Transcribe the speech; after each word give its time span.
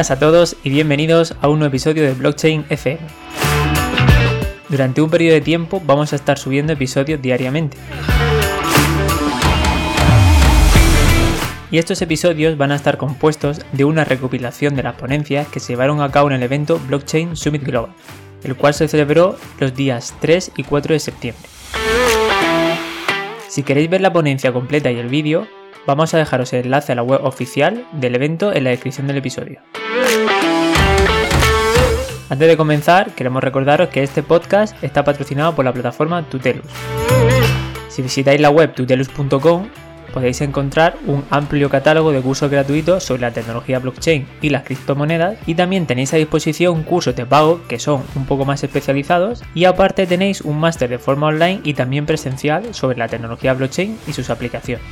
Buenas 0.00 0.10
a 0.12 0.18
todos 0.18 0.56
y 0.64 0.70
bienvenidos 0.70 1.34
a 1.42 1.48
un 1.48 1.58
nuevo 1.58 1.68
episodio 1.68 2.02
de 2.02 2.14
Blockchain 2.14 2.64
FM. 2.70 3.00
Durante 4.70 5.02
un 5.02 5.10
periodo 5.10 5.34
de 5.34 5.42
tiempo 5.42 5.82
vamos 5.84 6.14
a 6.14 6.16
estar 6.16 6.38
subiendo 6.38 6.72
episodios 6.72 7.20
diariamente. 7.20 7.76
Y 11.70 11.76
estos 11.76 12.00
episodios 12.00 12.56
van 12.56 12.72
a 12.72 12.76
estar 12.76 12.96
compuestos 12.96 13.60
de 13.72 13.84
una 13.84 14.06
recopilación 14.06 14.74
de 14.74 14.84
las 14.84 14.94
ponencias 14.94 15.46
que 15.48 15.60
se 15.60 15.74
llevaron 15.74 16.00
a 16.00 16.10
cabo 16.10 16.30
en 16.30 16.36
el 16.36 16.44
evento 16.44 16.80
Blockchain 16.86 17.36
Summit 17.36 17.62
Global, 17.62 17.92
el 18.42 18.56
cual 18.56 18.72
se 18.72 18.88
celebró 18.88 19.36
los 19.58 19.74
días 19.74 20.14
3 20.22 20.52
y 20.56 20.64
4 20.64 20.94
de 20.94 20.98
septiembre. 20.98 21.44
Si 23.48 23.62
queréis 23.62 23.90
ver 23.90 24.00
la 24.00 24.14
ponencia 24.14 24.50
completa 24.50 24.90
y 24.90 24.96
el 24.96 25.08
vídeo, 25.08 25.46
vamos 25.86 26.14
a 26.14 26.18
dejaros 26.18 26.52
el 26.52 26.64
enlace 26.66 26.92
a 26.92 26.94
la 26.94 27.02
web 27.02 27.20
oficial 27.24 27.86
del 27.92 28.14
evento 28.14 28.52
en 28.52 28.64
la 28.64 28.70
descripción 28.70 29.06
del 29.06 29.16
episodio. 29.18 29.60
Antes 32.28 32.46
de 32.46 32.56
comenzar, 32.56 33.10
queremos 33.14 33.42
recordaros 33.42 33.88
que 33.88 34.04
este 34.04 34.22
podcast 34.22 34.82
está 34.84 35.02
patrocinado 35.02 35.54
por 35.56 35.64
la 35.64 35.72
plataforma 35.72 36.22
Tutelus. 36.28 36.66
Si 37.88 38.02
visitáis 38.02 38.40
la 38.40 38.50
web 38.50 38.72
tutelus.com 38.72 39.68
podéis 40.12 40.40
encontrar 40.40 40.96
un 41.06 41.24
amplio 41.30 41.68
catálogo 41.70 42.12
de 42.12 42.20
cursos 42.20 42.50
gratuitos 42.50 43.04
sobre 43.04 43.22
la 43.22 43.30
tecnología 43.32 43.78
blockchain 43.78 44.26
y 44.40 44.50
las 44.50 44.64
criptomonedas 44.64 45.38
y 45.46 45.54
también 45.54 45.86
tenéis 45.86 46.12
a 46.14 46.16
disposición 46.16 46.82
cursos 46.82 47.16
de 47.16 47.26
pago 47.26 47.60
que 47.68 47.78
son 47.78 48.02
un 48.14 48.26
poco 48.26 48.44
más 48.44 48.62
especializados 48.62 49.42
y 49.54 49.64
aparte 49.64 50.06
tenéis 50.06 50.40
un 50.40 50.58
máster 50.58 50.90
de 50.90 50.98
forma 50.98 51.28
online 51.28 51.60
y 51.64 51.74
también 51.74 52.06
presencial 52.06 52.74
sobre 52.74 52.98
la 52.98 53.08
tecnología 53.08 53.54
blockchain 53.54 53.98
y 54.06 54.12
sus 54.12 54.30
aplicaciones. 54.30 54.84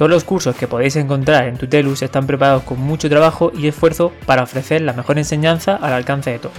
Todos 0.00 0.12
los 0.12 0.24
cursos 0.24 0.56
que 0.56 0.66
podéis 0.66 0.96
encontrar 0.96 1.46
en 1.46 1.58
Tutelus 1.58 2.00
están 2.00 2.26
preparados 2.26 2.62
con 2.62 2.80
mucho 2.80 3.10
trabajo 3.10 3.52
y 3.54 3.66
esfuerzo 3.68 4.14
para 4.24 4.44
ofrecer 4.44 4.80
la 4.80 4.94
mejor 4.94 5.18
enseñanza 5.18 5.76
al 5.76 5.92
alcance 5.92 6.30
de 6.30 6.38
todos. 6.38 6.56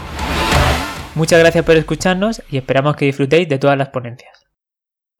Muchas 1.15 1.39
gracias 1.39 1.65
por 1.65 1.75
escucharnos 1.75 2.43
y 2.51 2.57
esperamos 2.57 2.95
que 2.95 3.05
disfrutéis 3.05 3.49
de 3.49 3.57
todas 3.57 3.79
las 3.79 3.89
ponencias 3.89 4.45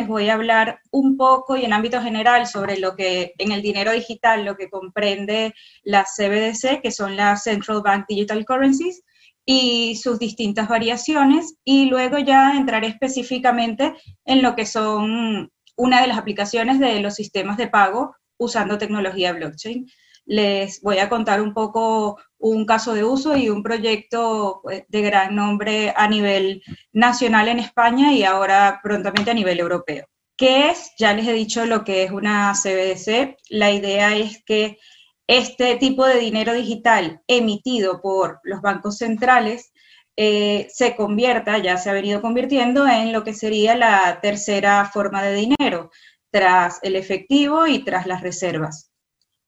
voy 0.08 0.30
a 0.30 0.33
hablar 0.33 0.80
un 0.91 1.16
poco 1.16 1.55
y 1.55 1.63
en 1.63 1.73
ámbito 1.73 2.02
general 2.02 2.47
sobre 2.47 2.80
lo 2.80 2.95
que 2.95 3.33
en 3.38 3.52
el 3.52 3.61
dinero 3.61 3.91
digital, 3.91 4.44
lo 4.45 4.56
que 4.56 4.69
comprende 4.69 5.53
las 5.83 6.16
CBDC, 6.16 6.81
que 6.81 6.91
son 6.91 7.16
las 7.16 7.44
Central 7.44 7.81
Bank 7.83 8.06
Digital 8.08 8.44
Currencies, 8.45 9.03
y 9.45 9.95
sus 9.95 10.17
distintas 10.17 10.67
variaciones, 10.67 11.56
y 11.63 11.85
luego 11.85 12.17
ya 12.17 12.56
entraré 12.56 12.88
específicamente 12.88 13.94
en 14.25 14.41
lo 14.41 14.56
que 14.56 14.66
son 14.66 15.52
una 15.75 16.02
de 16.02 16.08
las 16.08 16.17
aplicaciones 16.17 16.80
de 16.80 17.00
los 17.00 17.16
sistemas 17.16 17.58
de 17.58 17.67
pago 17.67 18.16
usando 18.38 18.77
tecnología 18.77 19.33
blockchain. 19.33 19.88
Les 20.25 20.81
voy 20.81 21.00
a 21.00 21.09
contar 21.09 21.41
un 21.41 21.53
poco 21.53 22.19
un 22.38 22.66
caso 22.66 22.94
de 22.94 23.03
uso 23.03 23.36
y 23.36 23.50
un 23.50 23.63
proyecto 23.63 24.59
pues, 24.63 24.83
de 24.88 25.02
gran 25.02 25.36
nombre 25.36 25.94
a 25.95 26.08
nivel 26.08 26.61
nacional 26.91 27.47
en 27.47 27.59
España 27.59 28.13
y 28.13 28.23
ahora 28.23 28.80
prontamente 28.83 29.31
a 29.31 29.36
nivel 29.36 29.59
europeo. 29.59 30.05
¿Qué 30.38 30.69
es? 30.69 30.91
Ya 30.97 31.13
les 31.13 31.28
he 31.28 31.33
dicho 31.33 31.66
lo 31.66 31.83
que 31.83 32.03
es 32.03 32.11
una 32.11 32.53
CBDC. 32.53 33.38
La 33.50 33.72
idea 33.72 34.16
es 34.16 34.44
que 34.44 34.80
este 35.28 35.75
tipo 35.75 36.06
de 36.06 36.19
dinero 36.19 36.53
digital 36.53 37.22
emitido 37.28 38.02
por 38.02 38.39
los 38.44 38.62
bancos 38.62 38.97
centrales 38.97 39.71
eh, 40.24 40.68
se 40.70 40.96
convierta, 40.96 41.58
ya 41.58 41.78
se 41.78 41.90
ha 41.90 41.94
venido 41.94 42.22
convirtiendo 42.22 42.88
en 42.88 43.12
lo 43.12 43.24
que 43.24 43.34
sería 43.34 43.76
la 43.76 44.20
tercera 44.22 44.86
forma 44.86 45.24
de 45.24 45.34
dinero, 45.34 45.90
tras 46.30 46.78
el 46.84 46.96
efectivo 46.96 47.66
y 47.66 47.80
tras 47.84 48.06
las 48.06 48.22
reservas. 48.22 48.92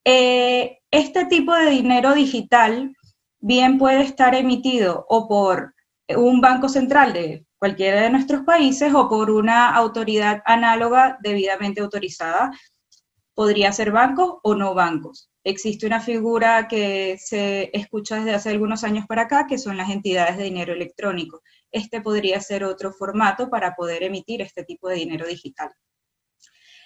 Eh, 0.04 0.80
este 0.90 1.26
tipo 1.26 1.54
de 1.54 1.70
dinero 1.70 2.16
digital 2.16 2.92
bien 3.40 3.78
puede 3.78 4.02
estar 4.02 4.34
emitido 4.34 5.06
o 5.10 5.28
por 5.28 5.76
un 6.18 6.42
banco 6.42 6.68
central 6.70 7.14
de 7.14 7.46
cualquiera 7.60 8.02
de 8.02 8.10
nuestros 8.10 8.42
países 8.42 8.96
o 8.96 9.08
por 9.08 9.30
una 9.30 9.76
autoridad 9.76 10.42
análoga 10.44 11.20
debidamente 11.22 11.82
autorizada. 11.82 12.52
Podría 13.36 13.72
ser 13.74 13.92
bancos 13.92 14.38
o 14.42 14.56
no 14.56 14.74
bancos. 14.74 15.30
Existe 15.44 15.86
una 15.86 16.00
figura 16.00 16.68
que 16.68 17.18
se 17.20 17.70
escucha 17.74 18.18
desde 18.18 18.34
hace 18.34 18.50
algunos 18.50 18.84
años 18.84 19.06
para 19.08 19.24
acá, 19.24 19.46
que 19.48 19.58
son 19.58 19.76
las 19.76 19.90
entidades 19.90 20.38
de 20.38 20.46
dinero 20.46 20.74
electrónico. 20.74 21.42
Este 21.72 22.02
podría 22.02 22.40
ser 22.40 22.64
otro 22.64 22.94
formato 22.94 23.50
para 23.50 23.76
poder 23.76 24.04
emitir 24.04 24.42
este 24.42 24.64
tipo 24.64 24.88
de 24.88 24.96
dinero 24.96 25.28
digital. 25.28 25.70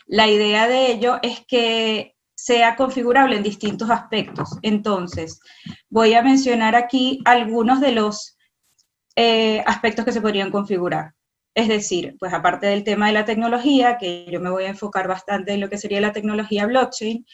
La 0.08 0.28
idea 0.28 0.68
de 0.68 0.92
ello 0.92 1.20
es 1.22 1.46
que 1.48 2.16
sea 2.34 2.76
configurable 2.76 3.36
en 3.36 3.44
distintos 3.44 3.90
aspectos. 3.90 4.58
Entonces, 4.62 5.40
voy 5.90 6.14
a 6.14 6.22
mencionar 6.22 6.76
aquí 6.76 7.20
algunos 7.26 7.82
de 7.82 7.92
los 7.92 8.38
eh, 9.16 9.64
aspectos 9.66 10.06
que 10.06 10.12
se 10.12 10.22
podrían 10.22 10.52
configurar. 10.52 11.14
Es 11.54 11.68
decir, 11.68 12.16
pues 12.20 12.34
aparte 12.34 12.68
del 12.68 12.84
tema 12.84 13.08
de 13.08 13.14
la 13.14 13.26
tecnología, 13.26 13.98
que 13.98 14.28
yo 14.32 14.40
me 14.40 14.52
voy 14.52 14.66
a 14.66 14.70
enfocar 14.70 15.08
bastante 15.08 15.54
en 15.54 15.60
lo 15.60 15.70
que 15.70 15.80
sería 15.80 16.00
la 16.00 16.14
tecnología 16.14 16.68
blockchain, 16.68 17.26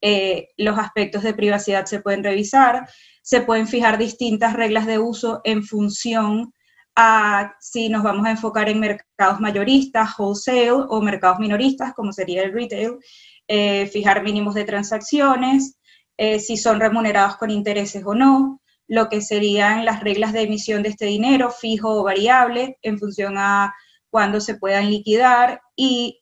eh, 0.00 0.48
los 0.56 0.78
aspectos 0.78 1.22
de 1.22 1.34
privacidad 1.34 1.84
se 1.86 2.00
pueden 2.00 2.22
revisar, 2.22 2.88
se 3.22 3.40
pueden 3.40 3.66
fijar 3.66 3.98
distintas 3.98 4.54
reglas 4.54 4.86
de 4.86 4.98
uso 4.98 5.40
en 5.44 5.64
función 5.64 6.52
a 6.94 7.54
si 7.60 7.88
nos 7.88 8.02
vamos 8.02 8.26
a 8.26 8.30
enfocar 8.32 8.68
en 8.68 8.80
mercados 8.80 9.40
mayoristas, 9.40 10.18
wholesale 10.18 10.72
o 10.72 11.00
mercados 11.00 11.38
minoristas, 11.38 11.94
como 11.94 12.12
sería 12.12 12.42
el 12.42 12.52
retail, 12.52 12.98
eh, 13.46 13.86
fijar 13.86 14.22
mínimos 14.22 14.54
de 14.54 14.64
transacciones, 14.64 15.78
eh, 16.16 16.40
si 16.40 16.56
son 16.56 16.80
remunerados 16.80 17.36
con 17.36 17.50
intereses 17.50 18.02
o 18.04 18.14
no, 18.14 18.60
lo 18.88 19.08
que 19.08 19.20
serían 19.20 19.84
las 19.84 20.00
reglas 20.00 20.32
de 20.32 20.42
emisión 20.42 20.82
de 20.82 20.88
este 20.88 21.04
dinero, 21.04 21.50
fijo 21.50 22.00
o 22.00 22.02
variable, 22.02 22.78
en 22.82 22.98
función 22.98 23.38
a 23.38 23.74
cuándo 24.10 24.40
se 24.40 24.56
puedan 24.56 24.90
liquidar 24.90 25.60
y 25.76 26.17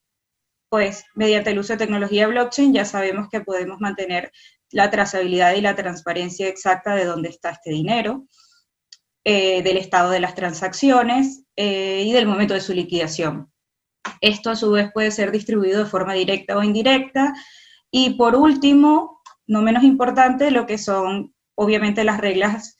pues 0.76 1.06
mediante 1.14 1.52
el 1.52 1.58
uso 1.58 1.72
de 1.72 1.78
tecnología 1.78 2.26
blockchain 2.26 2.74
ya 2.74 2.84
sabemos 2.84 3.30
que 3.30 3.40
podemos 3.40 3.80
mantener 3.80 4.30
la 4.70 4.90
trazabilidad 4.90 5.54
y 5.54 5.62
la 5.62 5.74
transparencia 5.74 6.48
exacta 6.48 6.94
de 6.94 7.06
dónde 7.06 7.30
está 7.30 7.48
este 7.48 7.70
dinero, 7.70 8.26
eh, 9.24 9.62
del 9.62 9.78
estado 9.78 10.10
de 10.10 10.20
las 10.20 10.34
transacciones 10.34 11.44
y 11.56 12.12
del 12.12 12.26
momento 12.26 12.52
de 12.52 12.60
su 12.60 12.74
liquidación. 12.74 13.50
Esto 14.20 14.50
a 14.50 14.56
su 14.56 14.70
vez 14.70 14.90
puede 14.92 15.10
ser 15.10 15.32
distribuido 15.32 15.82
de 15.84 15.90
forma 15.90 16.12
directa 16.12 16.58
o 16.58 16.62
indirecta. 16.62 17.32
Y 17.90 18.10
por 18.10 18.36
último, 18.36 19.22
no 19.46 19.62
menos 19.62 19.82
importante, 19.82 20.50
lo 20.50 20.66
que 20.66 20.76
son 20.76 21.34
obviamente 21.54 22.04
las 22.04 22.20
reglas 22.20 22.76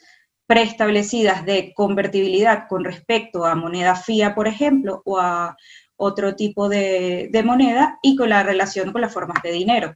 preestablecidas 0.47 1.47
de 1.47 1.73
convertibilidad 1.75 2.67
con 2.69 2.85
respecto 2.85 3.47
a 3.47 3.55
moneda 3.55 3.97
FIA, 3.97 4.35
por 4.35 4.47
ejemplo, 4.47 5.01
o 5.07 5.19
a 5.19 5.57
otro 5.97 6.37
tipo 6.37 6.69
de, 6.69 7.31
moneda 7.45 7.99
y 8.03 8.17
con 8.17 8.31
la 8.31 8.43
relación 8.43 8.93
con 8.93 9.01
las 9.01 9.13
formas 9.13 9.43
de 9.43 9.53
dinero. 9.53 9.95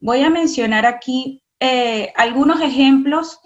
Voy 0.00 0.22
a 0.22 0.30
mencionar 0.30 0.86
aquí 0.86 1.42
eh, 1.60 2.12
algunos 2.16 2.60
ejemplos 2.60 3.40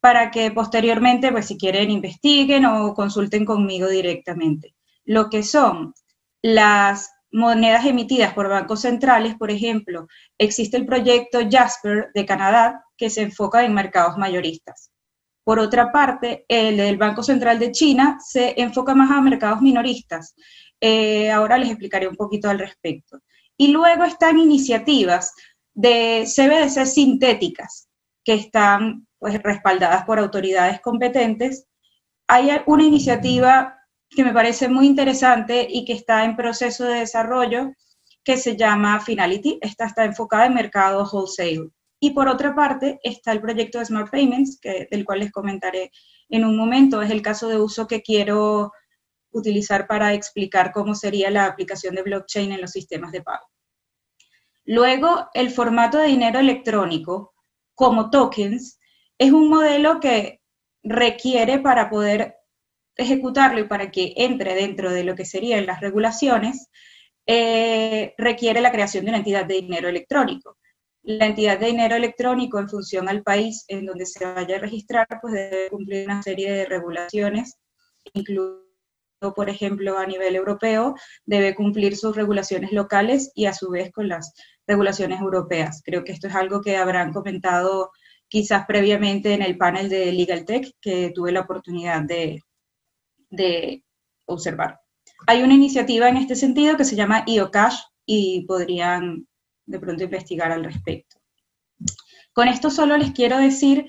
para 0.00 0.30
que 0.30 0.50
posteriormente, 0.50 1.32
pues 1.32 1.46
si 1.46 1.58
quieren, 1.58 1.90
investiguen 1.90 2.64
o 2.64 2.94
consulten 2.94 3.44
conmigo 3.44 3.88
directamente 3.88 4.74
lo 5.08 5.30
que 5.30 5.42
son 5.42 5.94
las 6.42 7.10
monedas 7.32 7.86
emitidas 7.86 8.34
por 8.34 8.48
bancos 8.48 8.82
centrales, 8.82 9.36
por 9.36 9.50
ejemplo, 9.50 10.06
existe 10.36 10.76
el 10.76 10.84
proyecto 10.84 11.40
Jasper 11.50 12.10
de 12.14 12.26
Canadá 12.26 12.84
que 12.96 13.08
se 13.08 13.22
enfoca 13.22 13.64
en 13.64 13.72
mercados 13.72 14.18
mayoristas. 14.18 14.90
Por 15.48 15.60
otra 15.60 15.90
parte, 15.90 16.44
el 16.46 16.76
del 16.76 16.98
Banco 16.98 17.22
Central 17.22 17.58
de 17.58 17.72
China 17.72 18.18
se 18.22 18.52
enfoca 18.60 18.94
más 18.94 19.10
a 19.10 19.22
mercados 19.22 19.62
minoristas. 19.62 20.34
Eh, 20.78 21.30
ahora 21.30 21.56
les 21.56 21.70
explicaré 21.70 22.06
un 22.06 22.16
poquito 22.16 22.50
al 22.50 22.58
respecto. 22.58 23.20
Y 23.56 23.68
luego 23.68 24.04
están 24.04 24.38
iniciativas 24.38 25.32
de 25.72 26.26
CBDC 26.26 26.84
sintéticas 26.84 27.88
que 28.22 28.34
están 28.34 29.06
pues, 29.18 29.42
respaldadas 29.42 30.04
por 30.04 30.18
autoridades 30.18 30.82
competentes. 30.82 31.66
Hay 32.26 32.50
una 32.66 32.84
iniciativa 32.84 33.74
que 34.10 34.24
me 34.24 34.34
parece 34.34 34.68
muy 34.68 34.84
interesante 34.84 35.66
y 35.66 35.86
que 35.86 35.94
está 35.94 36.24
en 36.24 36.36
proceso 36.36 36.84
de 36.84 36.98
desarrollo, 37.00 37.72
que 38.22 38.36
se 38.36 38.54
llama 38.54 39.00
Finality. 39.00 39.60
Esta 39.62 39.86
está 39.86 40.04
enfocada 40.04 40.44
en 40.44 40.52
mercado 40.52 41.08
wholesale. 41.10 41.70
Y 42.00 42.10
por 42.10 42.28
otra 42.28 42.54
parte 42.54 43.00
está 43.02 43.32
el 43.32 43.40
proyecto 43.40 43.78
de 43.78 43.86
Smart 43.86 44.10
Payments, 44.10 44.60
del 44.60 45.04
cual 45.04 45.20
les 45.20 45.32
comentaré 45.32 45.90
en 46.28 46.44
un 46.44 46.56
momento. 46.56 47.02
Es 47.02 47.10
el 47.10 47.22
caso 47.22 47.48
de 47.48 47.58
uso 47.58 47.86
que 47.86 48.02
quiero 48.02 48.72
utilizar 49.30 49.86
para 49.86 50.14
explicar 50.14 50.72
cómo 50.72 50.94
sería 50.94 51.30
la 51.30 51.46
aplicación 51.46 51.94
de 51.94 52.02
blockchain 52.02 52.52
en 52.52 52.60
los 52.60 52.70
sistemas 52.70 53.12
de 53.12 53.22
pago. 53.22 53.46
Luego, 54.64 55.28
el 55.34 55.50
formato 55.50 55.98
de 55.98 56.08
dinero 56.08 56.38
electrónico 56.38 57.34
como 57.74 58.10
tokens 58.10 58.78
es 59.18 59.32
un 59.32 59.48
modelo 59.48 59.98
que 60.00 60.40
requiere 60.82 61.58
para 61.58 61.90
poder 61.90 62.36
ejecutarlo 62.96 63.60
y 63.60 63.64
para 63.64 63.90
que 63.90 64.12
entre 64.16 64.54
dentro 64.54 64.92
de 64.92 65.04
lo 65.04 65.14
que 65.14 65.24
serían 65.24 65.66
las 65.66 65.80
regulaciones, 65.80 66.68
eh, 67.26 68.14
requiere 68.18 68.60
la 68.60 68.72
creación 68.72 69.04
de 69.04 69.10
una 69.10 69.18
entidad 69.18 69.44
de 69.44 69.54
dinero 69.54 69.88
electrónico. 69.88 70.56
La 71.02 71.26
entidad 71.26 71.58
de 71.58 71.66
dinero 71.66 71.96
electrónico 71.96 72.58
en 72.58 72.68
función 72.68 73.08
al 73.08 73.22
país 73.22 73.64
en 73.68 73.86
donde 73.86 74.06
se 74.06 74.24
vaya 74.24 74.56
a 74.56 74.60
registrar, 74.60 75.06
pues 75.20 75.34
debe 75.34 75.70
cumplir 75.70 76.04
una 76.06 76.22
serie 76.22 76.52
de 76.52 76.66
regulaciones, 76.66 77.56
incluso, 78.12 78.62
por 79.34 79.48
ejemplo, 79.48 79.98
a 79.98 80.06
nivel 80.06 80.36
europeo, 80.36 80.94
debe 81.24 81.54
cumplir 81.54 81.96
sus 81.96 82.14
regulaciones 82.14 82.72
locales 82.72 83.32
y 83.34 83.46
a 83.46 83.52
su 83.52 83.70
vez 83.70 83.90
con 83.92 84.08
las 84.08 84.34
regulaciones 84.66 85.20
europeas. 85.20 85.82
Creo 85.84 86.04
que 86.04 86.12
esto 86.12 86.28
es 86.28 86.34
algo 86.34 86.60
que 86.60 86.76
habrán 86.76 87.12
comentado 87.12 87.90
quizás 88.28 88.66
previamente 88.66 89.32
en 89.32 89.42
el 89.42 89.56
panel 89.56 89.88
de 89.88 90.12
Legal 90.12 90.44
Tech 90.44 90.70
que 90.80 91.10
tuve 91.14 91.32
la 91.32 91.40
oportunidad 91.40 92.02
de, 92.02 92.42
de 93.30 93.82
observar. 94.26 94.80
Hay 95.26 95.42
una 95.42 95.54
iniciativa 95.54 96.08
en 96.08 96.18
este 96.18 96.36
sentido 96.36 96.76
que 96.76 96.84
se 96.84 96.96
llama 96.96 97.24
IOCash 97.26 97.80
y 98.04 98.44
podrían 98.46 99.26
de 99.68 99.78
pronto 99.78 100.04
investigar 100.04 100.50
al 100.50 100.64
respecto. 100.64 101.20
Con 102.32 102.48
esto 102.48 102.70
solo 102.70 102.96
les 102.96 103.12
quiero 103.12 103.38
decir 103.38 103.86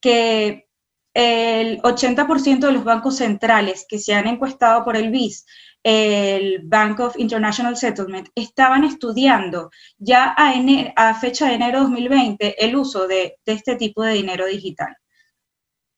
que 0.00 0.68
el 1.14 1.80
80% 1.82 2.58
de 2.60 2.72
los 2.72 2.84
bancos 2.84 3.16
centrales 3.16 3.86
que 3.88 3.98
se 3.98 4.14
han 4.14 4.26
encuestado 4.26 4.84
por 4.84 4.96
el 4.96 5.10
BIS, 5.10 5.44
el 5.82 6.60
Bank 6.64 7.00
of 7.00 7.18
International 7.18 7.76
Settlement, 7.76 8.28
estaban 8.34 8.84
estudiando 8.84 9.70
ya 9.98 10.34
a, 10.36 11.14
fecha 11.14 11.48
de 11.48 11.54
enero 11.54 11.78
de 11.78 11.84
2020 11.84 12.64
el 12.64 12.76
uso 12.76 13.06
de, 13.06 13.36
este 13.44 13.76
tipo 13.76 14.02
de 14.02 14.14
dinero 14.14 14.46
digital. 14.46 14.96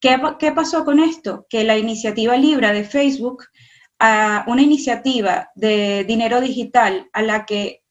¿Qué, 0.01 0.21
¿Qué, 0.39 0.53
pasó 0.53 0.85
con 0.85 1.01
esto? 1.01 1.47
Que 1.49 1.65
la 1.65 1.79
iniciativa 1.79 2.37
Libra 2.37 2.73
de 2.73 2.85
Facebook, 2.85 3.45
una 4.01 4.63
iniciativa 4.63 5.51
de 5.55 6.05
dinero 6.05 6.41
digital 6.41 7.09
a 7.13 7.23
la 7.23 7.47
que 7.47 7.84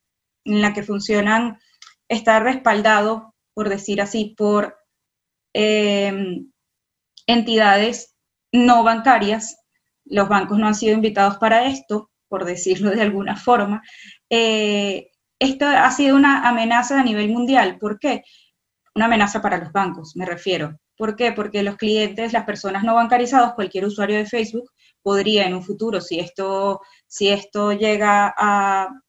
en 0.46 0.62
la 0.62 0.74
que 0.74 0.84
funcionan 0.84 1.60
está 2.08 2.40
respaldado, 2.40 3.34
por 3.54 3.70
decir 3.70 4.02
así, 4.02 4.36
por 4.38 4.78
em, 5.54 6.52
entidades 7.28 8.16
no 8.52 8.84
bancarias. 8.84 9.58
Los 10.06 10.28
bancos 10.28 10.58
no 10.58 10.68
han 10.68 10.76
sido 10.76 10.94
invitados 10.94 11.38
para 11.38 11.68
esto, 11.68 12.12
por 12.28 12.46
decirlo 12.46 12.92
de 12.92 13.02
alguna 13.02 13.36
forma. 13.36 13.82
Eh, 14.30 15.10
esto 15.40 15.68
ha 15.68 15.92
sido 15.92 16.16
una 16.16 16.48
amenaza 16.48 17.00
a 17.00 17.04
nivel 17.04 17.30
mundial. 17.30 17.78
¿Por 17.80 18.00
qué? 18.00 18.24
Una 18.96 19.06
amenaza 19.06 19.42
para 19.42 19.58
los 19.58 19.72
bancos, 19.72 20.16
me 20.16 20.26
refiero. 20.26 20.80
¿Por 20.98 21.16
qué? 21.16 21.32
Porque 21.32 21.64
los 21.64 21.78
clientes, 21.78 22.34
las 22.34 22.46
personas 22.46 22.84
no 22.84 22.96
bancarizadas, 22.96 23.54
cualquier 23.54 23.86
usuario 23.86 24.18
de 24.18 24.26
Facebook, 24.26 24.70
podría 25.04 25.46
en 25.46 25.54
un 25.54 25.64
futuro, 25.64 26.02
si 26.02 26.20
esto, 26.20 26.82
si 27.08 27.30
esto 27.30 27.74
llega 27.74 28.34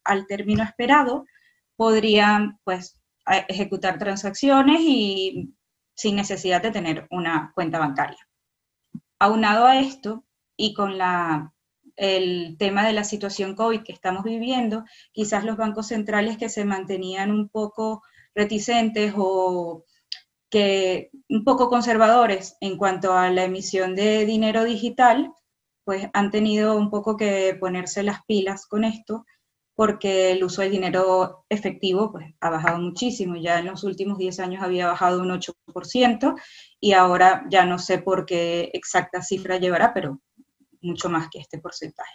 al 0.04 0.26
término 0.26 0.62
esperado, 0.62 1.24
podrían 1.76 2.58
pues 2.64 3.00
ejecutar 3.48 3.98
transacciones 3.98 4.80
y 4.80 5.54
sin 5.94 6.16
necesidad 6.16 6.62
de 6.62 6.72
tener 6.72 7.06
una 7.10 7.52
cuenta 7.54 7.78
bancaria. 7.78 8.28
Aunado 9.18 9.66
a 9.66 9.78
esto 9.78 10.24
y 10.56 10.74
con 10.74 10.98
la, 10.98 11.54
el 11.96 12.56
tema 12.58 12.84
de 12.86 12.92
la 12.92 13.04
situación 13.04 13.54
COVID 13.54 13.82
que 13.82 13.92
estamos 13.92 14.24
viviendo, 14.24 14.84
quizás 15.12 15.44
los 15.44 15.56
bancos 15.56 15.88
centrales 15.88 16.36
que 16.36 16.48
se 16.48 16.64
mantenían 16.64 17.30
un 17.30 17.48
poco 17.48 18.02
reticentes 18.34 19.14
o 19.16 19.84
que 20.50 21.10
un 21.28 21.44
poco 21.44 21.68
conservadores 21.68 22.56
en 22.60 22.76
cuanto 22.76 23.12
a 23.12 23.30
la 23.30 23.44
emisión 23.44 23.94
de 23.94 24.24
dinero 24.24 24.64
digital, 24.64 25.32
pues 25.84 26.08
han 26.12 26.30
tenido 26.30 26.76
un 26.76 26.90
poco 26.90 27.16
que 27.16 27.56
ponerse 27.58 28.02
las 28.02 28.24
pilas 28.26 28.66
con 28.66 28.84
esto, 28.84 29.24
porque 29.74 30.32
el 30.32 30.44
uso 30.44 30.62
del 30.62 30.70
dinero 30.70 31.44
efectivo 31.48 32.12
pues, 32.12 32.26
ha 32.40 32.50
bajado 32.50 32.78
muchísimo. 32.78 33.36
Ya 33.36 33.58
en 33.58 33.66
los 33.66 33.84
últimos 33.84 34.18
10 34.18 34.40
años 34.40 34.62
había 34.62 34.86
bajado 34.86 35.20
un 35.20 35.30
8% 35.30 36.34
y 36.80 36.92
ahora 36.92 37.44
ya 37.50 37.64
no 37.64 37.78
sé 37.78 37.98
por 37.98 38.24
qué 38.24 38.70
exacta 38.72 39.22
cifra 39.22 39.58
llevará, 39.58 39.92
pero 39.92 40.20
mucho 40.80 41.08
más 41.08 41.28
que 41.30 41.40
este 41.40 41.58
porcentaje. 41.58 42.12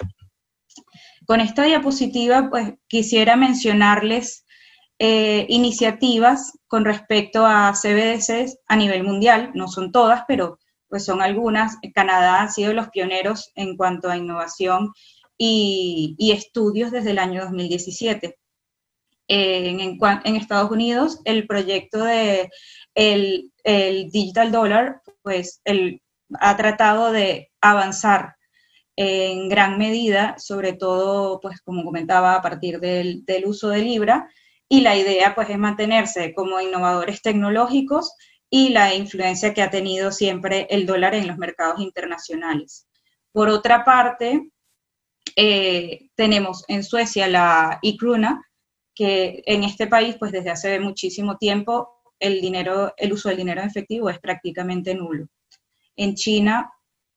Con 1.25 1.41
esta 1.41 1.63
diapositiva, 1.63 2.49
pues 2.49 2.73
quisiera 2.87 3.35
mencionarles 3.35 4.45
eh, 4.99 5.45
iniciativas 5.49 6.57
con 6.67 6.85
respecto 6.85 7.45
a 7.45 7.73
CBDCs 7.73 8.59
a 8.67 8.75
nivel 8.75 9.03
mundial, 9.03 9.51
no 9.53 9.67
son 9.67 9.91
todas, 9.91 10.23
pero 10.27 10.59
pues 10.89 11.05
son 11.05 11.21
algunas. 11.21 11.77
Canadá 11.93 12.41
ha 12.41 12.49
sido 12.49 12.73
los 12.73 12.89
pioneros 12.89 13.51
en 13.55 13.77
cuanto 13.77 14.09
a 14.09 14.17
innovación 14.17 14.91
y, 15.37 16.31
estudios 16.33 16.91
desde 16.91 17.11
el 17.11 17.19
año 17.19 17.43
2017. 17.43 18.37
En, 19.27 19.79
en, 19.79 20.35
Estados 20.35 20.71
Unidos, 20.71 21.21
el 21.23 21.45
proyecto 21.45 22.03
de 22.03 22.49
el, 22.95 23.51
Digital 24.11 24.51
Dollar, 24.51 25.01
pues 25.21 25.61
el, 25.63 26.01
ha 26.39 26.57
tratado 26.57 27.11
de 27.11 27.51
avanzar 27.61 28.35
en 28.95 29.47
gran 29.47 29.77
medida, 29.77 30.35
sobre 30.39 30.73
todo, 30.73 31.39
pues 31.39 31.61
como 31.61 31.85
comentaba, 31.85 32.35
a 32.35 32.41
partir 32.41 32.79
del, 32.79 33.23
del 33.23 33.45
uso 33.45 33.69
de 33.69 33.79
Libra, 33.79 34.29
y 34.67 34.81
la 34.81 34.97
idea 34.97 35.35
pues 35.35 35.49
es 35.49 35.57
mantenerse 35.57 36.33
como 36.33 36.59
innovadores 36.59 37.21
tecnológicos 37.21 38.13
y 38.49 38.69
la 38.69 38.95
influencia 38.95 39.53
que 39.53 39.61
ha 39.61 39.69
tenido 39.69 40.11
siempre 40.11 40.67
el 40.69 40.85
dólar 40.85 41.15
en 41.15 41.27
los 41.27 41.37
mercados 41.37 41.79
internacionales. 41.79 42.87
Por 43.31 43.49
otra 43.49 43.83
parte, 43.85 44.49
eh, 45.35 46.09
tenemos 46.15 46.65
en 46.67 46.83
Suecia 46.83 47.27
la 47.27 47.79
ICRUNA, 47.81 48.43
que 48.95 49.43
en 49.45 49.63
este 49.63 49.87
país 49.87 50.15
pues 50.19 50.31
desde 50.31 50.49
hace 50.49 50.79
muchísimo 50.79 51.37
tiempo 51.37 51.89
el, 52.19 52.41
dinero, 52.41 52.93
el 52.97 53.13
uso 53.13 53.29
del 53.29 53.37
dinero 53.37 53.61
en 53.61 53.67
efectivo 53.67 54.09
es 54.09 54.19
prácticamente 54.19 54.93
nulo. 54.93 55.27
En 55.95 56.15
China 56.15 56.71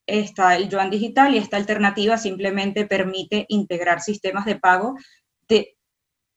está 0.07 0.57
el 0.57 0.69
yuan 0.69 0.91
digital 0.91 1.35
y 1.35 1.39
esta 1.39 1.57
alternativa 1.57 2.19
simplemente 2.19 2.87
permite 2.87 3.47
integrar 3.49 4.01
sistemas 4.01 4.45
de 4.45 4.57
pago 4.57 4.97
de, 5.49 5.77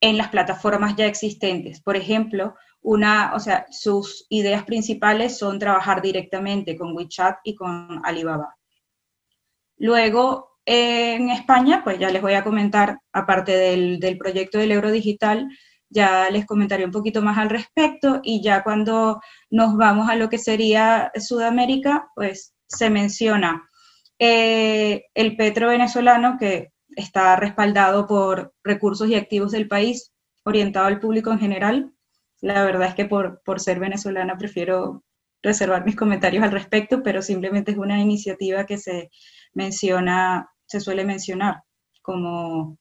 en 0.01 0.17
las 0.17 0.29
plataformas 0.29 0.95
ya 0.95 1.05
existentes. 1.05 1.81
Por 1.81 1.95
ejemplo, 1.95 2.55
una, 2.85 3.33
o 3.33 3.39
sea, 3.39 3.65
sus 3.71 4.27
ideas 4.29 4.63
principales 4.63 5.37
son 5.39 5.57
trabajar 5.57 6.03
directamente 6.03 6.77
con 6.77 6.95
WeChat 6.95 7.37
y 7.43 7.55
con 7.55 7.99
Alibaba. 8.05 8.55
Luego, 9.77 10.59
en 10.65 11.31
España, 11.31 11.81
pues 11.83 11.97
ya 11.97 12.11
les 12.11 12.21
voy 12.21 12.33
a 12.33 12.43
comentar, 12.43 12.99
aparte 13.11 13.53
del, 13.57 13.99
del, 13.99 14.19
proyecto 14.19 14.59
del 14.59 14.71
euro 14.71 14.91
digital, 14.91 15.49
ya 15.89 16.29
les 16.29 16.45
comentaré 16.45 16.85
un 16.85 16.91
poquito 16.91 17.23
más 17.23 17.39
al 17.39 17.49
respecto 17.49 18.19
y 18.23 18.43
ya 18.43 18.63
cuando 18.63 19.19
nos 19.49 19.75
vamos 19.77 20.07
a 20.07 20.15
lo 20.15 20.29
que 20.29 20.37
sería 20.37 21.11
Sudamérica, 21.15 22.11
pues 22.13 22.53
se 22.67 22.91
menciona 22.91 23.67
eh, 24.19 25.05
el 25.15 25.35
petro 25.35 25.69
venezolano 25.69 26.37
que 26.39 26.71
está 26.95 27.35
respaldado 27.35 28.05
por 28.05 28.53
recursos 28.63 29.09
y 29.09 29.15
activos 29.15 29.51
del 29.51 29.67
país, 29.67 30.13
orientado 30.43 30.85
al 30.85 30.99
público 30.99 31.31
en 31.31 31.39
general, 31.39 31.94
la 32.45 32.63
verdad 32.63 32.89
es 32.89 32.95
que 32.95 33.05
por, 33.05 33.41
por 33.43 33.59
ser 33.59 33.79
venezolana 33.79 34.37
prefiero 34.37 35.03
reservar 35.41 35.83
mis 35.83 35.95
comentarios 35.95 36.43
al 36.43 36.51
respecto, 36.51 37.01
pero 37.01 37.23
simplemente 37.23 37.71
es 37.71 37.77
una 37.77 37.99
iniciativa 37.99 38.67
que 38.67 38.77
se 38.77 39.09
menciona, 39.53 40.47
se 40.67 40.79
suele 40.79 41.05
mencionar 41.05 41.63
como, 42.03 42.77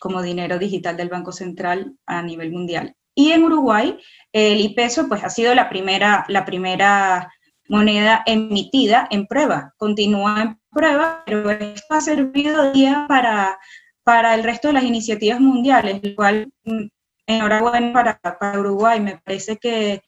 como 0.00 0.20
dinero 0.20 0.58
digital 0.58 0.96
del 0.96 1.10
Banco 1.10 1.30
Central 1.30 1.96
a 2.06 2.22
nivel 2.22 2.50
mundial. 2.50 2.96
Y 3.14 3.30
en 3.30 3.44
Uruguay, 3.44 3.96
el 4.32 4.60
IPESO 4.60 5.08
pues, 5.08 5.22
ha 5.22 5.30
sido 5.30 5.54
la 5.54 5.68
primera, 5.68 6.24
la 6.28 6.44
primera 6.44 7.32
moneda 7.68 8.24
emitida 8.26 9.06
en 9.12 9.26
prueba, 9.26 9.74
continúa 9.76 10.42
en 10.42 10.60
prueba, 10.72 11.22
pero 11.24 11.50
esto 11.50 11.94
ha 11.94 12.00
servido 12.00 12.72
día 12.72 13.06
para, 13.08 13.58
para 14.02 14.34
el 14.34 14.42
resto 14.42 14.68
de 14.68 14.74
las 14.74 14.84
iniciativas 14.84 15.40
mundiales, 15.40 16.00
el 16.02 16.16
cual 16.16 16.52
mm, 16.64 16.86
enhorabuena 17.26 17.92
para, 18.20 18.58
Uruguay. 18.58 19.00
Me 19.00 19.18
parece 19.18 19.58
que, 19.58 20.02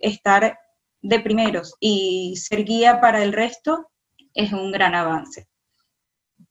estar 0.00 0.58
de 1.00 1.20
primeros 1.20 1.74
y 1.80 2.36
ser 2.36 2.64
guía 2.64 3.00
para 3.00 3.22
el 3.22 3.32
resto 3.32 3.90
es 4.34 4.52
un 4.52 4.72
gran 4.72 4.94
avance. 4.94 5.48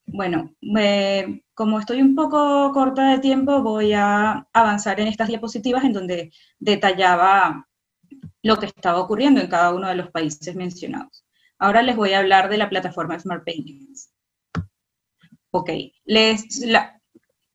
Bueno, 0.06 0.54
como 1.54 1.80
estoy 1.80 2.02
un 2.02 2.16
poco 2.16 2.72
corta 2.72 3.10
de 3.10 3.20
tiempo, 3.20 3.62
voy 3.62 3.94
a 3.94 4.48
avanzar 4.54 5.00
en 5.00 5.08
estas 5.08 5.28
diapositivas 5.28 5.84
en 5.84 5.94
donde 5.94 6.32
detallaba 6.60 7.68
lo 8.42 8.58
que 8.58 8.68
estaba 8.68 9.00
ocurriendo 9.00 9.42
en 9.42 9.48
cada 9.48 9.74
uno 9.74 9.90
de 9.90 9.96
los 9.96 10.10
países 10.12 10.56
mencionados. 10.56 11.26
Ahora 11.60 11.82
les 11.82 11.96
voy 11.96 12.14
a 12.14 12.20
hablar 12.20 12.50
de 12.50 12.58
la 12.58 12.70
plataforma 12.70 13.20
Smart 13.20 13.44
Payments. 13.44 14.12
Ok, 15.52 15.70
les, 16.06 16.46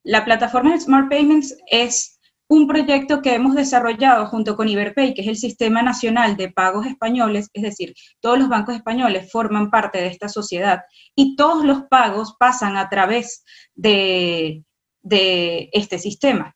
la 0.05 0.25
plataforma 0.25 0.79
Smart 0.79 1.09
Payments 1.09 1.57
es 1.67 2.19
un 2.49 2.67
proyecto 2.67 3.23
que 3.23 3.35
hemos 3.35 3.55
desarrollado 3.55 4.27
junto 4.27 4.57
con 4.57 4.69
Iberpay, 4.69 5.15
que 5.15 5.23
es 5.23 5.29
el 5.29 5.37
Sistema 5.37 5.83
Nacional 5.83 6.37
de 6.37 6.53
Pagos 6.53 6.87
Españoles, 6.87 7.49
es 7.55 7.63
decir, 7.63 7.95
todos 8.21 8.39
los 8.39 8.51
bancos 8.51 8.75
españoles 8.75 9.31
forman 9.33 9.71
parte 9.71 9.99
de 9.99 10.09
esta 10.09 10.29
sociedad 10.29 10.83
y 11.15 11.35
todos 11.37 11.65
los 11.65 11.85
pagos 11.85 12.37
pasan 12.39 12.77
a 12.77 12.91
través 12.91 13.43
de, 13.75 14.65
este 15.03 15.99
sistema. 15.99 16.55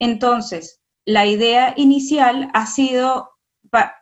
Entonces, 0.00 0.80
la 1.04 1.26
idea 1.26 1.74
inicial 1.76 2.50
ha 2.52 2.66
sido 2.66 3.30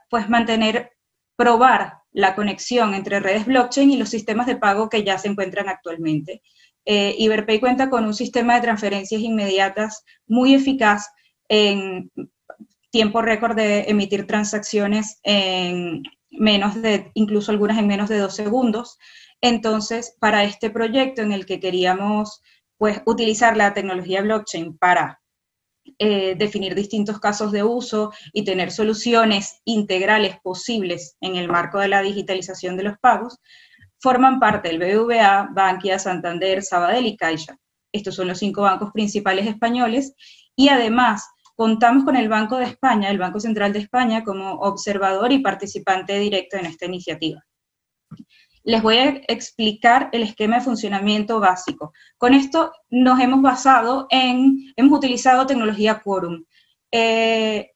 pues 0.09 0.31
mantener, 0.31 0.93
probar 1.37 1.99
la 2.11 2.35
conexión 2.35 2.95
entre 2.95 3.21
redes 3.21 3.45
blockchain 3.45 3.91
y 3.91 3.97
los 3.97 4.09
sistemas 4.09 4.47
de 4.47 4.57
pago 4.57 4.89
que 4.89 5.05
ya 5.05 5.19
se 5.19 5.29
encuentran 5.29 5.69
actualmente. 5.69 6.43
Eh, 6.85 7.15
Iberpay 7.19 7.61
cuenta 7.61 7.91
con 7.91 8.05
un 8.05 8.15
sistema 8.15 8.55
de 8.55 8.61
transferencias 8.63 9.21
inmediatas 9.21 10.05
muy 10.27 10.55
eficaz 10.55 11.09
en 11.49 12.11
tiempo 12.91 13.23
récord 13.23 13.57
de 13.57 13.83
emitir 13.89 14.27
transacciones 14.27 15.19
en 15.23 16.03
menos 16.31 16.81
de, 16.81 17.11
incluso 17.15 17.51
algunas 17.51 17.79
en 17.79 17.87
menos 17.87 18.09
de 18.09 18.19
dos 18.19 18.35
segundos. 18.35 18.99
Entonces, 19.41 20.17
para 20.21 20.45
este 20.45 20.71
proyecto 20.71 21.23
en 21.23 21.33
el 21.33 21.47
que 21.47 21.61
queríamos 21.61 22.43
pues, 22.79 23.03
utilizar 23.07 23.57
la 23.57 23.75
tecnología 23.75 24.23
blockchain 24.23 24.77
para 24.79 25.21
eh, 25.99 26.35
definir 26.37 26.75
distintos 26.75 27.21
casos 27.21 27.53
de 27.53 27.63
uso 27.63 28.13
y 28.33 28.45
tener 28.45 28.71
soluciones 28.71 29.61
integrales 29.65 30.37
posibles 30.43 31.17
en 31.21 31.37
el 31.37 31.49
marco 31.49 31.79
de 31.79 31.89
la 31.89 32.01
digitalización 32.01 32.77
de 32.77 32.85
los 32.85 32.99
pagos, 32.99 33.39
forman 34.05 34.39
parte 34.39 34.69
del 34.69 34.79
BBVA, 34.79 35.49
Bankia, 35.55 35.99
Santander, 35.99 36.63
Sabadell 36.63 37.07
y 37.07 37.17
Caixa. 37.17 37.57
Estos 37.91 38.15
son 38.15 38.29
los 38.29 38.39
cinco 38.39 38.61
bancos 38.61 38.93
principales 38.93 39.47
españoles 39.47 40.13
y 40.55 40.69
además 40.69 41.27
contamos 41.57 42.05
con 42.05 42.15
el 42.15 42.29
Banco 42.29 42.59
de 42.59 42.67
España, 42.67 43.09
el 43.09 43.17
Banco 43.17 43.41
Central 43.41 43.73
de 43.73 43.79
España, 43.79 44.23
como 44.23 44.57
observador 44.57 45.33
y 45.33 45.39
participante 45.39 46.19
directo 46.19 46.59
en 46.59 46.67
esta 46.67 46.85
iniciativa. 46.85 47.43
Les 48.63 48.83
voy 48.83 48.99
a 48.99 49.09
explicar 49.27 50.11
el 50.13 50.23
esquema 50.23 50.57
de 50.57 50.65
funcionamiento 50.65 51.41
básico. 51.41 51.95
Con 52.19 52.35
esto 52.35 52.73
nos 52.91 53.19
hemos 53.21 53.41
basado 53.41 54.07
en, 54.11 54.71
hemos 54.77 54.99
utilizado 54.99 55.47
tecnología 55.47 56.03
Quorum. 56.05 56.45
Eh, 56.93 57.71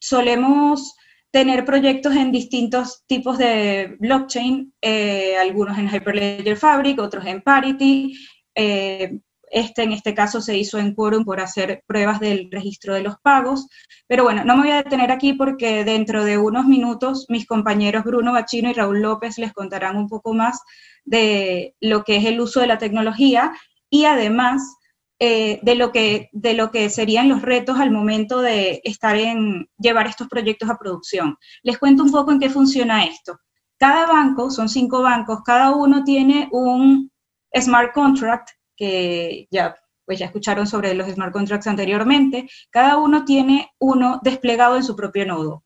solemos 0.00 0.97
tener 1.38 1.64
proyectos 1.64 2.16
en 2.16 2.32
distintos 2.32 3.04
tipos 3.06 3.38
de 3.38 3.94
blockchain, 4.00 4.74
eh, 4.82 5.36
algunos 5.36 5.78
en 5.78 5.88
Hyperledger 5.88 6.56
Fabric, 6.56 6.98
otros 6.98 7.24
en 7.26 7.42
Parity, 7.42 8.18
eh, 8.56 9.20
este, 9.48 9.84
en 9.84 9.92
este 9.92 10.14
caso 10.14 10.40
se 10.40 10.58
hizo 10.58 10.78
en 10.78 10.96
Quorum 10.96 11.24
por 11.24 11.38
hacer 11.38 11.84
pruebas 11.86 12.18
del 12.18 12.48
registro 12.50 12.92
de 12.92 13.02
los 13.02 13.20
pagos. 13.20 13.68
Pero 14.08 14.24
bueno, 14.24 14.44
no 14.44 14.56
me 14.56 14.62
voy 14.62 14.72
a 14.72 14.82
detener 14.82 15.12
aquí 15.12 15.32
porque 15.32 15.84
dentro 15.84 16.24
de 16.24 16.38
unos 16.38 16.66
minutos 16.66 17.26
mis 17.28 17.46
compañeros 17.46 18.02
Bruno 18.02 18.32
Bachino 18.32 18.68
y 18.70 18.72
Raúl 18.72 19.00
López 19.00 19.38
les 19.38 19.52
contarán 19.52 19.96
un 19.96 20.08
poco 20.08 20.34
más 20.34 20.60
de 21.04 21.76
lo 21.80 22.02
que 22.02 22.16
es 22.16 22.24
el 22.24 22.40
uso 22.40 22.58
de 22.58 22.66
la 22.66 22.78
tecnología 22.78 23.52
y 23.88 24.06
además 24.06 24.77
eh, 25.20 25.58
de, 25.62 25.74
lo 25.74 25.90
que, 25.90 26.28
de 26.32 26.54
lo 26.54 26.70
que 26.70 26.88
serían 26.90 27.28
los 27.28 27.42
retos 27.42 27.80
al 27.80 27.90
momento 27.90 28.40
de 28.40 28.80
estar 28.84 29.16
en 29.16 29.68
llevar 29.76 30.06
estos 30.06 30.28
proyectos 30.28 30.70
a 30.70 30.78
producción. 30.78 31.36
Les 31.62 31.78
cuento 31.78 32.04
un 32.04 32.12
poco 32.12 32.30
en 32.30 32.38
qué 32.38 32.48
funciona 32.50 33.04
esto. 33.04 33.40
Cada 33.78 34.06
banco, 34.06 34.50
son 34.50 34.68
cinco 34.68 35.02
bancos, 35.02 35.40
cada 35.44 35.70
uno 35.70 36.04
tiene 36.04 36.48
un 36.52 37.10
smart 37.52 37.92
contract 37.94 38.50
que 38.76 39.48
ya, 39.50 39.74
pues 40.04 40.20
ya 40.20 40.26
escucharon 40.26 40.66
sobre 40.66 40.94
los 40.94 41.08
smart 41.08 41.32
contracts 41.32 41.66
anteriormente, 41.66 42.48
cada 42.70 42.96
uno 42.98 43.24
tiene 43.24 43.70
uno 43.78 44.20
desplegado 44.22 44.76
en 44.76 44.84
su 44.84 44.94
propio 44.94 45.26
nodo. 45.26 45.64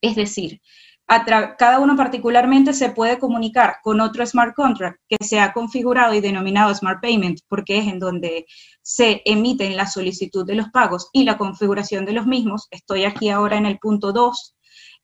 Es 0.00 0.14
decir, 0.14 0.60
cada 1.06 1.78
uno 1.78 1.96
particularmente 1.96 2.72
se 2.72 2.90
puede 2.90 3.18
comunicar 3.18 3.76
con 3.82 4.00
otro 4.00 4.26
smart 4.26 4.54
contract 4.54 5.00
que 5.08 5.24
se 5.24 5.38
ha 5.38 5.52
configurado 5.52 6.14
y 6.14 6.20
denominado 6.20 6.74
smart 6.74 7.00
payment, 7.00 7.40
porque 7.48 7.78
es 7.78 7.86
en 7.86 8.00
donde 8.00 8.46
se 8.82 9.22
emiten 9.24 9.76
la 9.76 9.86
solicitud 9.86 10.44
de 10.44 10.56
los 10.56 10.68
pagos 10.70 11.08
y 11.12 11.24
la 11.24 11.38
configuración 11.38 12.04
de 12.04 12.12
los 12.12 12.26
mismos. 12.26 12.66
Estoy 12.70 13.04
aquí 13.04 13.28
ahora 13.28 13.56
en 13.56 13.66
el 13.66 13.78
punto 13.78 14.12
2. 14.12 14.56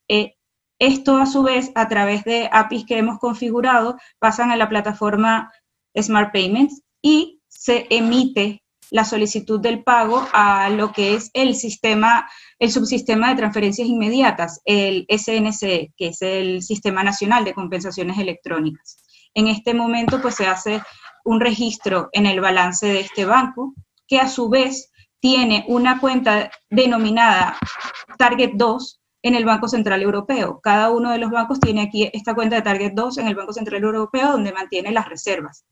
Eh, 0.08 0.34
esto 0.80 1.18
a 1.18 1.26
su 1.26 1.44
vez, 1.44 1.70
a 1.76 1.86
través 1.86 2.24
de 2.24 2.48
APIs 2.50 2.84
que 2.84 2.98
hemos 2.98 3.20
configurado, 3.20 3.96
pasan 4.18 4.50
a 4.50 4.56
la 4.56 4.68
plataforma 4.68 5.52
Smart 5.96 6.32
Payments 6.32 6.82
y 7.00 7.40
se 7.46 7.86
emite 7.90 8.64
la 8.92 9.06
solicitud 9.06 9.58
del 9.58 9.82
pago 9.82 10.28
a 10.34 10.68
lo 10.68 10.92
que 10.92 11.14
es 11.14 11.30
el 11.32 11.54
sistema, 11.54 12.28
el 12.58 12.70
subsistema 12.70 13.30
de 13.30 13.36
transferencias 13.36 13.88
inmediatas, 13.88 14.60
el 14.66 15.06
SNC, 15.08 15.94
que 15.96 16.08
es 16.08 16.20
el 16.20 16.62
Sistema 16.62 17.02
Nacional 17.02 17.44
de 17.44 17.54
Compensaciones 17.54 18.18
Electrónicas. 18.18 19.02
En 19.32 19.48
este 19.48 19.72
momento, 19.72 20.20
pues 20.20 20.34
se 20.34 20.46
hace 20.46 20.82
un 21.24 21.40
registro 21.40 22.10
en 22.12 22.26
el 22.26 22.42
balance 22.42 22.86
de 22.86 23.00
este 23.00 23.24
banco, 23.24 23.72
que 24.06 24.18
a 24.18 24.28
su 24.28 24.50
vez 24.50 24.92
tiene 25.20 25.64
una 25.68 25.98
cuenta 25.98 26.50
denominada 26.68 27.56
Target 28.18 28.52
2 28.56 29.00
en 29.22 29.34
el 29.36 29.46
Banco 29.46 29.68
Central 29.68 30.02
Europeo. 30.02 30.60
Cada 30.62 30.90
uno 30.90 31.12
de 31.12 31.18
los 31.18 31.30
bancos 31.30 31.60
tiene 31.60 31.80
aquí 31.80 32.10
esta 32.12 32.34
cuenta 32.34 32.56
de 32.56 32.62
Target 32.62 32.92
2 32.92 33.18
en 33.18 33.28
el 33.28 33.36
Banco 33.36 33.54
Central 33.54 33.82
Europeo, 33.82 34.32
donde 34.32 34.52
mantiene 34.52 34.92
las 34.92 35.08
reservas. 35.08 35.64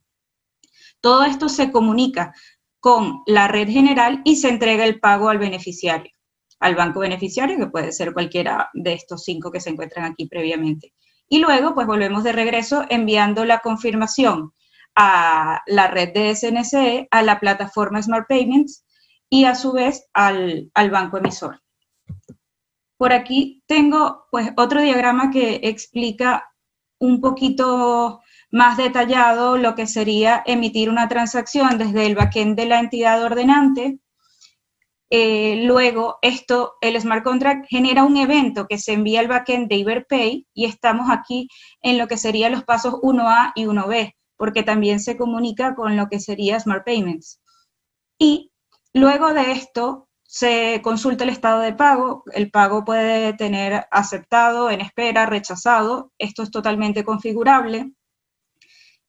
Todo 1.02 1.24
esto 1.24 1.50
se 1.50 1.70
comunica 1.70 2.32
con 2.80 3.22
la 3.26 3.46
red 3.46 3.68
general 3.68 4.22
y 4.25 4.37
se 4.37 4.49
entrega 4.49 4.84
el 4.84 4.99
pago 4.99 5.28
al 5.28 5.38
beneficiario, 5.38 6.12
al 6.58 6.75
banco 6.75 7.00
beneficiario, 7.00 7.58
que 7.58 7.66
puede 7.66 7.92
ser 7.92 8.12
cualquiera 8.12 8.70
de 8.72 8.94
estos 8.94 9.22
cinco 9.25 9.52
que 9.52 9.60
se 9.60 9.70
encuentran 9.70 10.10
aquí 10.10 10.26
previamente. 10.26 10.94
Y 11.28 11.38
luego, 11.38 11.75
pues 11.75 11.87
volvemos 11.87 12.25
de 12.25 12.32
regreso 12.32 12.84
enviando 12.88 13.44
la 13.44 13.60
confirmación 13.60 14.52
a 14.96 15.62
la 15.66 15.87
red 15.87 16.12
de 16.12 16.34
SNCE, 16.34 17.06
a 17.10 17.22
la 17.22 17.38
plataforma 17.38 18.02
Smart 18.02 18.26
Payments 18.28 18.84
y 19.28 19.44
a 19.44 19.54
su 19.54 19.72
vez 19.72 20.08
al, 20.12 20.70
al 20.75 20.90
banco 20.90 21.18
emisor. 21.18 21.60
Por 22.96 23.12
aquí 23.12 23.62
tengo 23.66 24.26
pues 24.30 24.50
otro 24.56 24.82
diagrama 24.82 25.30
que 25.30 25.60
explica 25.62 26.52
un 26.99 27.20
poquito 27.20 28.20
más 28.50 28.76
detallado 28.76 29.57
lo 29.57 29.75
que 29.75 29.87
sería 29.87 30.42
emitir 30.47 30.90
una 30.90 31.09
transacción 31.09 31.78
desde 31.78 32.07
el 32.07 32.16
backend 32.16 32.57
de 32.57 32.66
la 32.66 32.80
entidad 32.80 33.23
ordenante. 33.23 33.99
Eh, 35.11 35.62
luego, 35.64 36.19
esto, 36.23 36.75
el 36.80 37.00
smart 37.00 37.25
contract 37.25 37.66
genera 37.69 38.04
un 38.04 38.16
evento 38.16 38.66
que 38.69 38.78
se 38.78 38.92
envía 38.92 39.21
al 39.21 39.28
backend 39.28 39.69
de 39.69 39.76
Iberpay 39.76 40.47
y 40.54 40.64
estamos 40.66 41.11
aquí 41.11 41.49
en 41.83 41.99
lo 41.99 42.07
que 42.07 42.16
serían 42.16 42.52
los 42.52 42.64
pasos 42.64 42.95
1A 42.95 43.52
y 43.54 43.64
1B, 43.64 44.14
porque 44.37 44.62
también 44.62 45.00
se 45.00 45.16
comunica 45.16 45.75
con 45.75 45.97
lo 45.97 46.09
que 46.09 46.21
sería 46.21 46.61
Smart 46.61 46.85
Payments. 46.85 47.40
Y 48.19 48.52
luego 48.92 49.33
de 49.33 49.52
esto, 49.52 50.09
se 50.23 50.80
consulta 50.83 51.25
el 51.25 51.30
estado 51.30 51.59
de 51.61 51.73
pago, 51.73 52.23
el 52.33 52.52
pago 52.52 52.85
puede 52.85 53.33
tener 53.33 53.87
aceptado, 53.90 54.71
en 54.71 54.80
espera, 54.80 55.26
rechazado, 55.26 56.12
esto 56.19 56.45
es 56.45 56.52
totalmente 56.52 57.02
configurable 57.04 57.92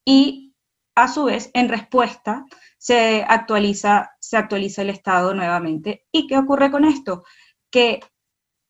y 0.05 0.53
a 0.95 1.07
su 1.07 1.25
vez 1.25 1.49
en 1.53 1.69
respuesta 1.69 2.45
se 2.77 3.23
actualiza, 3.27 4.11
se 4.19 4.37
actualiza 4.37 4.81
el 4.81 4.89
estado 4.89 5.33
nuevamente. 5.33 6.05
¿Y 6.11 6.27
qué 6.27 6.37
ocurre 6.37 6.71
con 6.71 6.85
esto? 6.85 7.23
Que 7.69 7.99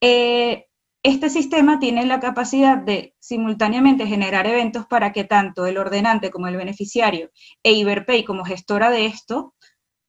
eh, 0.02 0.68
este 1.04 1.30
sistema 1.30 1.80
tiene 1.80 2.06
la 2.06 2.20
capacidad 2.20 2.78
de 2.78 3.16
simultáneamente 3.20 4.06
generar 4.06 4.46
eventos 4.46 4.86
para 4.86 5.12
que 5.12 5.24
tanto 5.24 5.66
el 5.66 5.78
ordenante 5.78 6.30
como 6.30 6.48
el 6.48 6.58
beneficiario 6.58 7.32
e 7.64 7.72
Iberpay 7.72 8.24
como 8.24 8.46
gestora 8.46 8.92
de 8.92 9.08
esto 9.08 9.56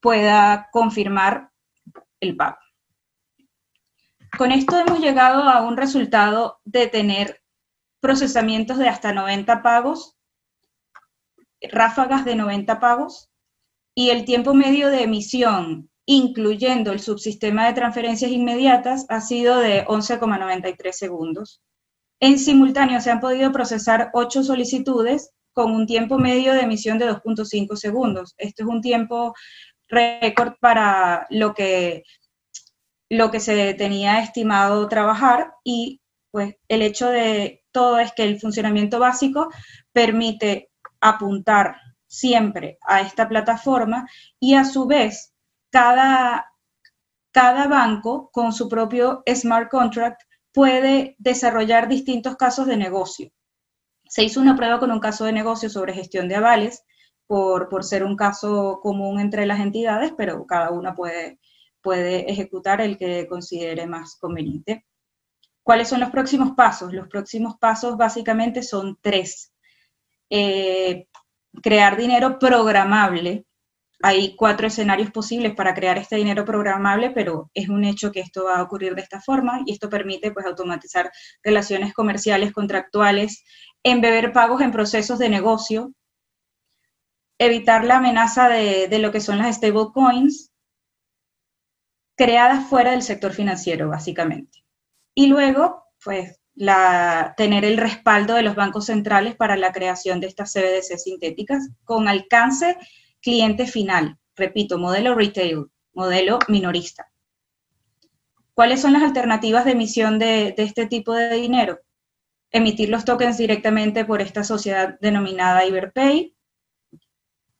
pueda 0.00 0.68
confirmar 0.70 1.50
el 2.20 2.36
pago. 2.36 2.58
Con 4.36 4.52
esto 4.52 4.78
hemos 4.78 5.00
llegado 5.00 5.44
a 5.44 5.62
un 5.62 5.76
resultado 5.76 6.60
de 6.64 6.88
tener 6.88 7.42
procesamientos 8.00 8.78
de 8.78 8.88
hasta 8.88 9.12
90 9.12 9.62
pagos 9.62 10.18
ráfagas 11.70 12.24
de 12.24 12.36
90 12.36 12.80
pagos 12.80 13.30
y 13.94 14.10
el 14.10 14.24
tiempo 14.24 14.54
medio 14.54 14.88
de 14.88 15.02
emisión, 15.02 15.90
incluyendo 16.06 16.92
el 16.92 17.00
subsistema 17.00 17.66
de 17.66 17.74
transferencias 17.74 18.30
inmediatas, 18.30 19.06
ha 19.08 19.20
sido 19.20 19.58
de 19.58 19.84
11,93 19.86 20.92
segundos. 20.92 21.62
En 22.20 22.38
simultáneo 22.38 23.00
se 23.00 23.10
han 23.10 23.20
podido 23.20 23.52
procesar 23.52 24.10
8 24.14 24.44
solicitudes 24.44 25.30
con 25.52 25.72
un 25.72 25.86
tiempo 25.86 26.18
medio 26.18 26.54
de 26.54 26.62
emisión 26.62 26.98
de 26.98 27.10
2.5 27.10 27.76
segundos. 27.76 28.34
Esto 28.38 28.62
es 28.62 28.68
un 28.68 28.80
tiempo 28.80 29.34
récord 29.88 30.54
para 30.60 31.26
lo 31.30 31.52
que, 31.54 32.04
lo 33.10 33.30
que 33.30 33.40
se 33.40 33.74
tenía 33.74 34.20
estimado 34.20 34.88
trabajar 34.88 35.52
y 35.64 36.00
pues 36.30 36.54
el 36.68 36.80
hecho 36.80 37.08
de 37.10 37.62
todo 37.72 37.98
es 37.98 38.12
que 38.12 38.24
el 38.24 38.40
funcionamiento 38.40 38.98
básico 38.98 39.50
permite 39.92 40.70
apuntar 41.02 41.76
siempre 42.06 42.78
a 42.82 43.00
esta 43.02 43.28
plataforma 43.28 44.08
y 44.38 44.54
a 44.54 44.64
su 44.64 44.86
vez 44.86 45.34
cada, 45.70 46.46
cada 47.30 47.66
banco 47.66 48.30
con 48.32 48.52
su 48.52 48.68
propio 48.68 49.22
smart 49.26 49.70
contract 49.70 50.22
puede 50.52 51.16
desarrollar 51.18 51.88
distintos 51.88 52.36
casos 52.36 52.66
de 52.66 52.76
negocio. 52.76 53.30
Se 54.06 54.22
hizo 54.22 54.40
una 54.40 54.56
prueba 54.56 54.78
con 54.78 54.90
un 54.90 55.00
caso 55.00 55.24
de 55.24 55.32
negocio 55.32 55.68
sobre 55.70 55.94
gestión 55.94 56.28
de 56.28 56.36
avales 56.36 56.84
por, 57.26 57.68
por 57.68 57.82
ser 57.82 58.04
un 58.04 58.16
caso 58.16 58.80
común 58.82 59.18
entre 59.18 59.46
las 59.46 59.60
entidades, 59.60 60.12
pero 60.16 60.46
cada 60.46 60.70
una 60.70 60.94
puede, 60.94 61.40
puede 61.80 62.30
ejecutar 62.30 62.80
el 62.80 62.98
que 62.98 63.26
considere 63.26 63.86
más 63.86 64.16
conveniente. 64.16 64.86
¿Cuáles 65.62 65.88
son 65.88 66.00
los 66.00 66.10
próximos 66.10 66.52
pasos? 66.52 66.92
Los 66.92 67.08
próximos 67.08 67.56
pasos 67.58 67.96
básicamente 67.96 68.62
son 68.62 68.98
tres. 69.00 69.51
Eh, 70.34 71.08
crear 71.62 71.98
dinero 71.98 72.38
programable. 72.38 73.44
Hay 74.02 74.34
cuatro 74.34 74.66
escenarios 74.66 75.10
posibles 75.10 75.54
para 75.54 75.74
crear 75.74 75.98
este 75.98 76.16
dinero 76.16 76.46
programable, 76.46 77.10
pero 77.10 77.50
es 77.52 77.68
un 77.68 77.84
hecho 77.84 78.10
que 78.10 78.20
esto 78.20 78.44
va 78.44 78.56
a 78.56 78.62
ocurrir 78.62 78.94
de 78.94 79.02
esta 79.02 79.20
forma 79.20 79.60
y 79.66 79.72
esto 79.72 79.90
permite 79.90 80.32
pues, 80.32 80.46
automatizar 80.46 81.12
relaciones 81.44 81.92
comerciales, 81.92 82.52
contractuales, 82.52 83.44
embeber 83.82 84.32
pagos 84.32 84.62
en 84.62 84.72
procesos 84.72 85.18
de 85.18 85.28
negocio, 85.28 85.92
evitar 87.38 87.84
la 87.84 87.98
amenaza 87.98 88.48
de, 88.48 88.88
de 88.88 88.98
lo 89.00 89.12
que 89.12 89.20
son 89.20 89.36
las 89.36 89.56
stablecoins, 89.56 90.50
creadas 92.16 92.66
fuera 92.70 92.92
del 92.92 93.02
sector 93.02 93.32
financiero, 93.32 93.90
básicamente. 93.90 94.64
Y 95.14 95.26
luego, 95.26 95.84
pues, 96.02 96.41
la, 96.54 97.34
tener 97.36 97.64
el 97.64 97.76
respaldo 97.76 98.34
de 98.34 98.42
los 98.42 98.54
bancos 98.54 98.86
centrales 98.86 99.34
para 99.36 99.56
la 99.56 99.72
creación 99.72 100.20
de 100.20 100.26
estas 100.26 100.52
CBDC 100.52 100.98
sintéticas 100.98 101.70
con 101.84 102.08
alcance 102.08 102.76
cliente 103.20 103.66
final. 103.66 104.18
Repito, 104.36 104.78
modelo 104.78 105.14
retail, 105.14 105.66
modelo 105.92 106.38
minorista. 106.48 107.10
¿Cuáles 108.54 108.80
son 108.80 108.92
las 108.92 109.02
alternativas 109.02 109.64
de 109.64 109.72
emisión 109.72 110.18
de, 110.18 110.54
de 110.56 110.62
este 110.62 110.86
tipo 110.86 111.14
de 111.14 111.34
dinero? 111.34 111.80
Emitir 112.50 112.90
los 112.90 113.04
tokens 113.04 113.38
directamente 113.38 114.04
por 114.04 114.20
esta 114.20 114.44
sociedad 114.44 114.98
denominada 115.00 115.64
Iberpay, 115.64 116.34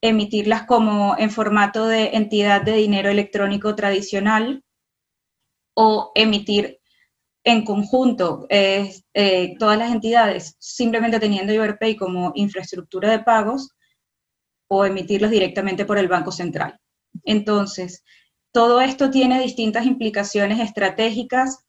emitirlas 0.03 0.65
como 0.65 1.17
en 1.17 1.31
formato 1.31 1.87
de 1.87 2.11
entidad 2.15 2.61
de 2.61 2.75
dinero 2.75 3.09
electrónico 3.09 3.75
tradicional 3.75 4.63
o 5.75 6.13
emitir 6.15 6.82
en 7.45 7.65
conjunto 7.65 8.47
eh, 8.49 8.93
todas 9.59 9.79
las 9.79 9.91
entidades 9.91 10.57
simplemente 10.59 11.19
teniendo 11.19 11.53
Iberpay 11.53 11.97
como 11.97 12.33
infraestructura 12.35 13.11
de 13.11 13.19
pagos 13.21 13.71
o 14.69 14.85
emitirlos 14.85 15.31
directamente 15.31 15.85
por 15.85 15.99
el 15.99 16.09
Banco 16.09 16.33
Central. 16.33 16.79
Entonces, 17.25 18.05
todo 18.53 18.81
esto 18.81 19.11
tiene 19.11 19.41
distintas 19.41 19.87
implicaciones 19.87 20.61
estratégicas, 20.61 21.65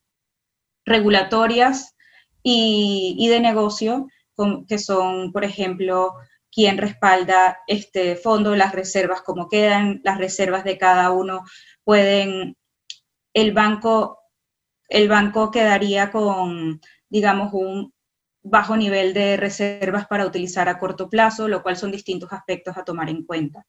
regulatorias 0.85 1.95
y, 2.43 3.15
y 3.17 3.27
de 3.29 3.39
negocio, 3.39 4.07
que 4.67 4.77
son, 4.77 5.31
por 5.31 5.43
ejemplo, 5.43 6.13
quién 6.51 6.77
respalda 6.77 7.59
este 7.67 8.15
fondo, 8.15 8.55
las 8.55 8.73
reservas, 8.73 9.21
cómo 9.21 9.49
quedan, 9.49 10.01
las 10.03 10.17
reservas 10.17 10.63
de 10.63 10.77
cada 10.77 11.11
uno 11.11 11.43
pueden, 11.83 12.57
el 13.33 13.53
banco, 13.53 14.19
el 14.93 15.09
banco 15.09 15.49
quedaría 15.49 16.11
con, 16.11 16.79
digamos, 17.09 17.51
un 17.51 17.91
bajo 18.43 18.77
nivel 18.77 19.15
de 19.15 19.37
reservas 19.37 20.05
para 20.05 20.27
utilizar 20.27 20.69
a 20.69 20.77
corto 20.77 21.09
plazo, 21.09 21.47
lo 21.47 21.63
cual 21.63 21.77
son 21.77 21.91
distintos 21.91 22.31
aspectos 22.31 22.77
a 22.77 22.83
tomar 22.83 23.09
en 23.09 23.25
cuenta. 23.25 23.65